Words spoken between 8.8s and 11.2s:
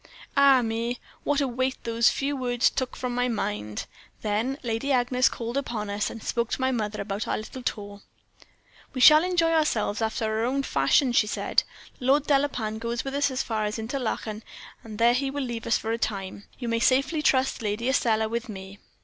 "'We shall enjoy ourselves after our own fashion,'